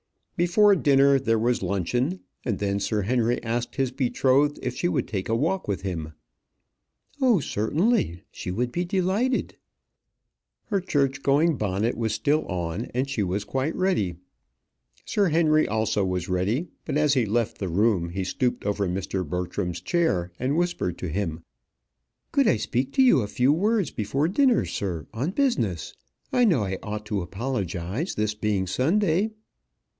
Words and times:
Before 0.35 0.75
dinner, 0.75 1.19
there 1.19 1.37
was 1.37 1.61
luncheon; 1.61 2.21
and 2.43 2.57
then 2.57 2.79
Sir 2.79 3.03
Henry 3.03 3.43
asked 3.43 3.75
his 3.75 3.91
betrothed 3.91 4.57
if 4.63 4.73
she 4.75 4.87
would 4.87 5.07
take 5.07 5.29
a 5.29 5.35
walk 5.35 5.67
with 5.67 5.83
him. 5.83 6.13
"Oh, 7.21 7.39
certainly, 7.39 8.23
she 8.31 8.49
would 8.49 8.71
be 8.71 8.83
delighted." 8.83 9.57
Her 10.65 10.81
church 10.81 11.21
going 11.21 11.55
bonnet 11.57 11.95
was 11.95 12.15
still 12.15 12.43
on, 12.47 12.85
and 12.85 13.07
she 13.07 13.21
was 13.21 13.43
quite 13.43 13.75
ready. 13.75 14.15
Sir 15.05 15.29
Henry 15.29 15.67
also 15.67 16.03
was 16.03 16.27
ready; 16.27 16.69
but 16.85 16.97
as 16.97 17.13
he 17.13 17.27
left 17.27 17.59
the 17.59 17.69
room 17.69 18.09
he 18.09 18.23
stooped 18.23 18.65
over 18.65 18.87
Mr. 18.87 19.23
Bertram's 19.23 19.79
chair 19.81 20.31
and 20.39 20.57
whispered 20.57 20.97
to 20.97 21.09
him, 21.09 21.43
"Could 22.31 22.47
I 22.47 22.57
speak 22.57 22.91
to 22.93 23.03
you 23.03 23.21
a 23.21 23.27
few 23.27 23.53
words 23.53 23.91
before 23.91 24.27
dinner, 24.27 24.65
sir; 24.65 25.05
on 25.13 25.29
business? 25.29 25.93
I 26.33 26.43
know 26.45 26.63
I 26.63 26.79
ought 26.81 27.05
to 27.05 27.21
apologize, 27.21 28.15
this 28.15 28.33
being 28.33 28.65
Sunday." 28.65 29.29